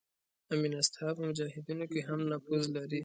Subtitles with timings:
[0.53, 2.99] امینست ها په مجاهدینو کې هم نفوذ لري.